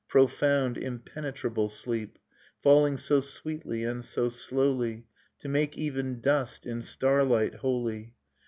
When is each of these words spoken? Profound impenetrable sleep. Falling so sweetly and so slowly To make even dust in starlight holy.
Profound 0.07 0.79
impenetrable 0.79 1.69
sleep. 1.69 2.17
Falling 2.63 2.97
so 2.97 3.19
sweetly 3.19 3.83
and 3.83 4.03
so 4.03 4.29
slowly 4.29 5.05
To 5.41 5.47
make 5.47 5.77
even 5.77 6.19
dust 6.21 6.65
in 6.65 6.81
starlight 6.81 7.53
holy. 7.53 8.15